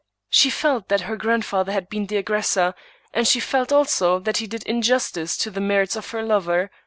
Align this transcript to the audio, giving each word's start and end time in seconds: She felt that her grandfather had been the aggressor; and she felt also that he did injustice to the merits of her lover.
She 0.31 0.49
felt 0.49 0.87
that 0.87 1.01
her 1.01 1.15
grandfather 1.15 1.71
had 1.73 1.87
been 1.87 2.07
the 2.07 2.17
aggressor; 2.17 2.73
and 3.13 3.27
she 3.27 3.39
felt 3.39 3.71
also 3.71 4.17
that 4.17 4.37
he 4.37 4.47
did 4.47 4.63
injustice 4.63 5.37
to 5.37 5.51
the 5.51 5.61
merits 5.61 5.95
of 5.95 6.09
her 6.09 6.23
lover. 6.23 6.71